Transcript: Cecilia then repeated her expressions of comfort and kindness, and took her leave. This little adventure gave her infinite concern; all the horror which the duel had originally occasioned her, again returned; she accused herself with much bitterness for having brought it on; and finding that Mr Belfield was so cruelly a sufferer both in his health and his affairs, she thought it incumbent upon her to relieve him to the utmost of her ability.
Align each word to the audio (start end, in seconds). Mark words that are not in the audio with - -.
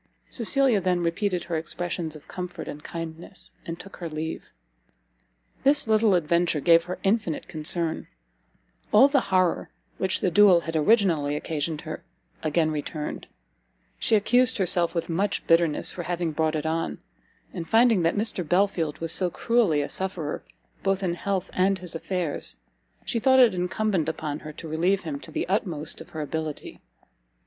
Cecilia 0.31 0.81
then 0.81 1.01
repeated 1.03 1.43
her 1.43 1.57
expressions 1.57 2.15
of 2.15 2.27
comfort 2.27 2.67
and 2.67 2.83
kindness, 2.83 3.51
and 3.67 3.79
took 3.79 3.97
her 3.97 4.09
leave. 4.09 4.49
This 5.63 5.87
little 5.87 6.15
adventure 6.15 6.59
gave 6.59 6.85
her 6.85 6.97
infinite 7.03 7.47
concern; 7.47 8.07
all 8.91 9.07
the 9.07 9.19
horror 9.29 9.69
which 9.99 10.19
the 10.19 10.31
duel 10.31 10.61
had 10.61 10.75
originally 10.75 11.35
occasioned 11.35 11.81
her, 11.81 12.03
again 12.41 12.71
returned; 12.71 13.27
she 13.99 14.15
accused 14.15 14.57
herself 14.57 14.95
with 14.95 15.07
much 15.07 15.45
bitterness 15.45 15.91
for 15.91 16.01
having 16.01 16.31
brought 16.31 16.55
it 16.55 16.65
on; 16.65 16.97
and 17.53 17.69
finding 17.69 18.01
that 18.01 18.17
Mr 18.17 18.43
Belfield 18.43 18.97
was 18.97 19.11
so 19.11 19.29
cruelly 19.29 19.81
a 19.83 19.87
sufferer 19.87 20.43
both 20.81 21.03
in 21.03 21.11
his 21.11 21.19
health 21.19 21.51
and 21.53 21.77
his 21.77 21.93
affairs, 21.93 22.57
she 23.05 23.19
thought 23.19 23.39
it 23.39 23.53
incumbent 23.53 24.09
upon 24.09 24.39
her 24.39 24.51
to 24.53 24.67
relieve 24.67 25.03
him 25.03 25.19
to 25.19 25.29
the 25.29 25.47
utmost 25.47 26.01
of 26.01 26.09
her 26.09 26.21
ability. 26.21 26.81